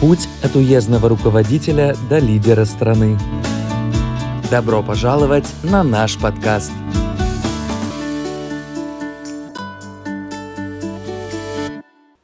Путь 0.00 0.28
от 0.44 0.54
уездного 0.54 1.08
руководителя 1.08 1.96
до 2.08 2.18
лидера 2.18 2.64
страны. 2.64 3.18
Добро 4.48 4.80
пожаловать 4.80 5.52
на 5.64 5.82
наш 5.82 6.16
подкаст. 6.20 6.70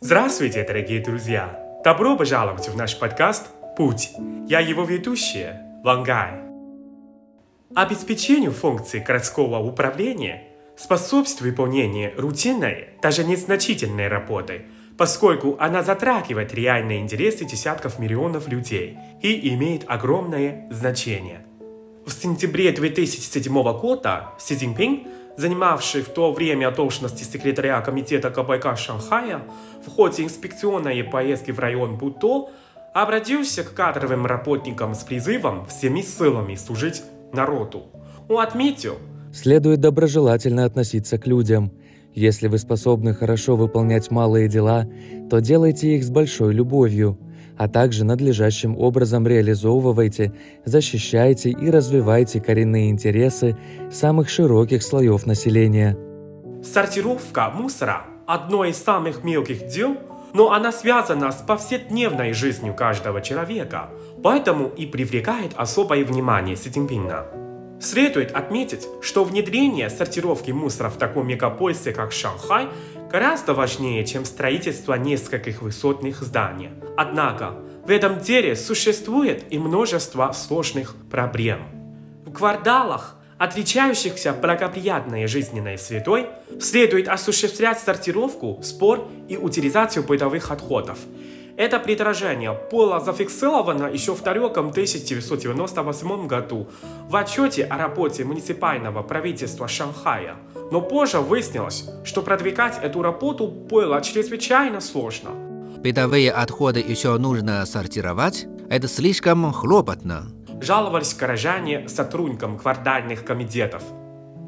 Здравствуйте, 0.00 0.64
дорогие 0.64 1.04
друзья! 1.04 1.60
Добро 1.84 2.16
пожаловать 2.16 2.70
в 2.70 2.74
наш 2.74 2.98
подкаст 2.98 3.48
«Путь». 3.76 4.12
Я 4.48 4.60
его 4.60 4.84
ведущая 4.84 5.60
Вангай. 5.84 6.40
Обеспечению 7.74 8.52
функций 8.52 9.00
городского 9.00 9.58
управления 9.58 10.44
способствует 10.78 11.52
выполнение 11.52 12.14
рутинной, 12.16 12.94
даже 13.02 13.24
незначительной 13.24 14.08
работы– 14.08 14.62
поскольку 14.98 15.56
она 15.60 15.82
затрагивает 15.82 16.52
реальные 16.52 17.00
интересы 17.00 17.44
десятков 17.44 18.00
миллионов 18.00 18.48
людей 18.48 18.98
и 19.22 19.54
имеет 19.54 19.84
огромное 19.86 20.68
значение. 20.70 21.46
В 22.04 22.12
сентябре 22.12 22.72
2007 22.72 23.52
года 23.78 24.30
Си 24.38 24.56
Цзиньпин, 24.56 25.06
занимавший 25.36 26.02
в 26.02 26.08
то 26.08 26.32
время 26.32 26.72
должности 26.72 27.22
секретаря 27.22 27.80
комитета 27.80 28.30
КПК 28.30 28.76
Шанхая, 28.76 29.42
в 29.86 29.90
ходе 29.90 30.24
инспекционной 30.24 31.04
поездки 31.04 31.52
в 31.52 31.60
район 31.60 31.96
Будо, 31.96 32.50
обратился 32.92 33.62
к 33.62 33.74
кадровым 33.74 34.26
работникам 34.26 34.94
с 34.94 35.04
призывом 35.04 35.66
всеми 35.66 36.00
силами 36.00 36.56
служить 36.56 37.04
народу. 37.32 37.86
Он 38.28 38.40
отметил, 38.40 38.96
Следует 39.32 39.80
доброжелательно 39.80 40.64
относиться 40.64 41.18
к 41.18 41.26
людям– 41.28 41.70
если 42.14 42.48
вы 42.48 42.58
способны 42.58 43.14
хорошо 43.14 43.56
выполнять 43.56 44.10
малые 44.10 44.48
дела, 44.48 44.86
то 45.30 45.40
делайте 45.40 45.96
их 45.96 46.04
с 46.04 46.10
большой 46.10 46.54
любовью, 46.54 47.18
а 47.56 47.68
также 47.68 48.04
надлежащим 48.04 48.76
образом 48.78 49.26
реализовывайте, 49.26 50.32
защищайте 50.64 51.50
и 51.50 51.70
развивайте 51.70 52.40
коренные 52.40 52.90
интересы 52.90 53.56
самых 53.90 54.28
широких 54.28 54.82
слоев 54.82 55.26
населения. 55.26 55.96
Сортировка 56.62 57.50
мусора– 57.50 58.04
одно 58.26 58.64
из 58.64 58.76
самых 58.76 59.24
мелких 59.24 59.66
дел, 59.66 59.96
но 60.34 60.52
она 60.52 60.72
связана 60.72 61.32
с 61.32 61.36
повседневной 61.36 62.32
жизнью 62.32 62.74
каждого 62.74 63.20
человека, 63.20 63.90
поэтому 64.22 64.68
и 64.68 64.86
привлекает 64.86 65.52
особое 65.56 66.04
внимание 66.04 66.56
Си 66.56 66.70
Цзиньпина. 66.70 67.47
Следует 67.80 68.32
отметить, 68.32 68.88
что 69.00 69.22
внедрение 69.22 69.88
сортировки 69.88 70.50
мусора 70.50 70.90
в 70.90 70.96
таком 70.96 71.28
мегаполисе, 71.28 71.92
как 71.92 72.12
Шанхай, 72.12 72.68
гораздо 73.10 73.54
важнее, 73.54 74.04
чем 74.04 74.24
строительство 74.24 74.94
нескольких 74.94 75.62
высотных 75.62 76.22
зданий. 76.22 76.70
Однако, 76.96 77.54
в 77.84 77.90
этом 77.90 78.18
деле 78.18 78.56
существует 78.56 79.44
и 79.50 79.58
множество 79.58 80.32
сложных 80.32 80.96
проблем. 81.08 81.60
В 82.26 82.32
кварталах, 82.32 83.16
отличающихся 83.38 84.32
благоприятной 84.32 85.28
жизненной 85.28 85.78
средой, 85.78 86.26
следует 86.60 87.06
осуществлять 87.06 87.78
сортировку, 87.78 88.60
спор 88.64 89.08
и 89.28 89.36
утилизацию 89.36 90.04
бытовых 90.04 90.50
отходов– 90.50 90.98
это 91.58 91.80
предложение 91.80 92.56
было 92.70 93.00
зафиксировано 93.00 93.86
еще 93.86 94.14
в 94.14 94.22
далеком 94.22 94.68
1998 94.68 96.28
году 96.28 96.68
в 97.08 97.16
отчете 97.16 97.64
о 97.64 97.76
работе 97.76 98.24
муниципального 98.24 99.02
правительства 99.02 99.66
Шанхая. 99.66 100.36
Но 100.70 100.80
позже 100.80 101.18
выяснилось, 101.18 101.90
что 102.04 102.22
продвигать 102.22 102.78
эту 102.80 103.02
работу 103.02 103.48
было 103.48 104.00
чрезвычайно 104.00 104.80
сложно. 104.80 105.30
Бытовые 105.82 106.30
отходы 106.30 106.78
еще 106.78 107.18
нужно 107.18 107.66
сортировать? 107.66 108.46
Это 108.70 108.86
слишком 108.86 109.52
хлопотно. 109.52 110.28
Жаловались 110.60 111.14
горожане 111.14 111.88
сотрудникам 111.88 112.56
квартальных 112.56 113.24
комитетов. 113.24 113.82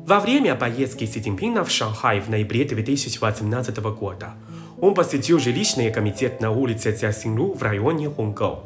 Во 0.06 0.20
время 0.20 0.54
поездки 0.54 1.06
Си 1.06 1.20
Цзиньпина 1.20 1.64
в 1.64 1.70
Шанхай 1.70 2.20
в 2.20 2.28
ноябре 2.28 2.64
2018 2.64 3.78
года 3.78 4.34
он 4.80 4.94
посетил 4.94 5.38
жилищный 5.38 5.90
комитет 5.90 6.40
на 6.40 6.50
улице 6.50 6.92
Цясинлу 6.92 7.52
в 7.52 7.62
районе 7.62 8.08
Хунгоу. 8.08 8.60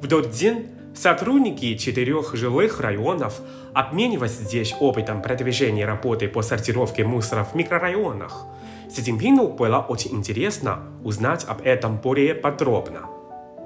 В 0.00 0.08
тот 0.08 0.30
день 0.30 0.68
сотрудники 0.94 1.76
четырех 1.76 2.34
жилых 2.34 2.80
районов 2.80 3.40
обменивались 3.72 4.32
здесь 4.32 4.74
опытом 4.80 5.22
продвижения 5.22 5.86
работы 5.86 6.28
по 6.28 6.42
сортировке 6.42 7.04
мусора 7.04 7.44
в 7.44 7.54
микрорайонах. 7.54 8.46
Си 8.90 9.02
Цзиньпину 9.02 9.48
было 9.48 9.78
очень 9.78 10.12
интересно 10.16 10.80
узнать 11.04 11.44
об 11.44 11.62
этом 11.62 11.98
более 11.98 12.34
подробно. 12.34 13.02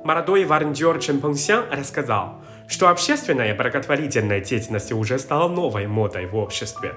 Молодой 0.05 0.45
волонтер 0.45 0.99
Чен 0.99 1.17
Пengxiang 1.17 1.75
рассказал, 1.75 2.43
что 2.69 2.91
общественная 2.91 3.55
благотворительная 3.55 4.41
деятельность 4.41 4.93
уже 4.93 5.19
стала 5.19 5.49
новой 5.49 5.87
модой 5.87 6.27
в 6.27 6.37
обществе. 6.37 6.97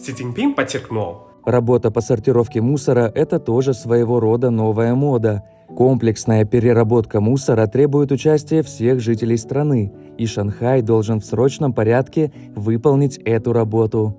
Си 0.00 0.12
Цзиньпин 0.12 0.54
подчеркнул, 0.54 1.28
Работа 1.48 1.90
по 1.90 2.02
сортировке 2.02 2.60
мусора– 2.60 3.10
это 3.14 3.40
тоже 3.40 3.72
своего 3.72 4.20
рода 4.20 4.50
новая 4.50 4.94
мода. 4.94 5.44
Комплексная 5.66 6.44
переработка 6.44 7.22
мусора 7.22 7.66
требует 7.66 8.12
участия 8.12 8.62
всех 8.62 9.00
жителей 9.00 9.38
страны, 9.38 9.90
и 10.18 10.26
Шанхай 10.26 10.82
должен 10.82 11.20
в 11.20 11.24
срочном 11.24 11.72
порядке 11.72 12.32
выполнить 12.54 13.16
эту 13.24 13.54
работу. 13.54 14.14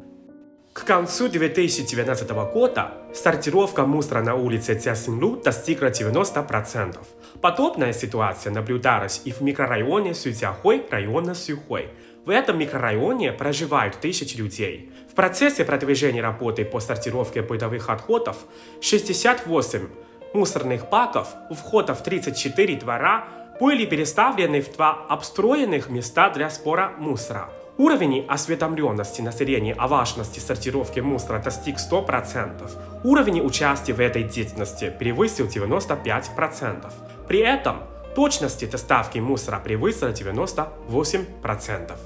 К 0.80 0.86
концу 0.86 1.28
2019 1.28 2.30
года 2.54 2.94
сортировка 3.14 3.86
мусора 3.86 4.24
на 4.24 4.36
улице 4.36 4.76
Цясинлу 4.76 5.36
достигла 5.36 5.88
90%. 5.88 6.98
Подобная 7.42 7.92
ситуация 7.92 8.54
наблюдалась 8.54 9.22
и 9.26 9.32
в 9.34 9.42
микрорайоне 9.42 10.14
Сюцяхой 10.14 10.86
района 10.90 11.36
Сюхой. 11.36 11.90
В 12.26 12.30
этом 12.30 12.58
микрорайоне 12.58 13.34
проживают 13.34 14.00
тысячи 14.00 14.38
людей. 14.38 14.90
В 15.12 15.16
процессе 15.16 15.66
продвижения 15.66 16.22
работы 16.22 16.64
по 16.64 16.80
сортировке 16.80 17.42
бытовых 17.42 17.90
отходов 17.90 18.38
68 18.80 19.86
мусорных 20.34 20.90
баков 20.90 21.28
у 21.50 21.56
входа 21.56 21.94
в 21.94 22.02
34 22.04 22.78
двора 22.78 23.28
были 23.60 23.86
переставлены 23.86 24.62
в 24.62 24.72
два 24.72 25.06
обстроенных 25.10 25.90
места 25.90 26.30
для 26.30 26.50
спора 26.50 26.94
мусора. 26.98 27.50
Уровень 27.80 28.26
осведомленности 28.28 29.22
населения 29.22 29.74
о 29.74 29.88
важности 29.88 30.40
сортировки 30.42 31.00
мусора 31.00 31.42
достиг 31.42 31.78
100%. 31.78 32.70
Уровень 33.06 33.40
участия 33.40 33.94
в 33.94 34.02
этой 34.02 34.24
деятельности 34.24 34.94
превысил 35.00 35.48
95%. 35.48 36.92
При 37.26 37.40
этом 37.40 37.84
точности 38.16 38.66
доставки 38.66 39.20
мусора 39.20 39.60
превысила 39.60 40.10
98%. 40.10 41.98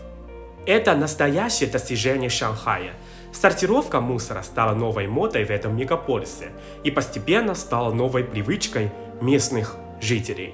Это 0.67 0.95
настоящее 0.95 1.71
достижение 1.71 2.29
Шанхая. 2.29 2.93
Сортировка 3.33 3.99
мусора 3.99 4.43
стала 4.43 4.75
новой 4.75 5.07
модой 5.07 5.43
в 5.43 5.49
этом 5.49 5.75
мегаполисе 5.75 6.51
и 6.83 6.91
постепенно 6.91 7.55
стала 7.55 7.91
новой 7.91 8.23
привычкой 8.23 8.91
местных 9.21 9.75
жителей. 9.99 10.53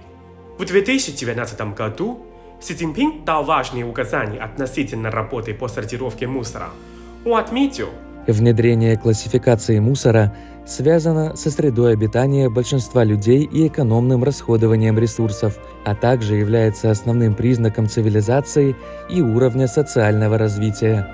В 0.57 0.63
2019 0.63 1.75
году 1.75 2.25
Си 2.61 2.73
Цзиньпин 2.75 3.23
дал 3.25 3.43
важные 3.43 3.85
указания 3.85 4.39
относительно 4.39 5.11
работы 5.11 5.53
по 5.53 5.67
сортировке 5.67 6.27
мусора. 6.27 6.69
Он 7.25 7.37
отметил, 7.37 7.89
Внедрение 8.27 8.95
классификации 8.95 9.79
мусора 9.79 10.35
связано 10.67 11.35
со 11.35 11.49
средой 11.49 11.93
обитания 11.93 12.47
большинства 12.47 13.03
людей 13.03 13.43
и 13.43 13.67
экономным 13.67 14.23
расходованием 14.23 14.99
ресурсов, 14.99 15.57
а 15.83 15.95
также 15.95 16.35
является 16.35 16.91
основным 16.91 17.33
признаком 17.33 17.87
цивилизации 17.87 18.75
и 19.09 19.21
уровня 19.21 19.67
социального 19.67 20.37
развития. 20.37 21.07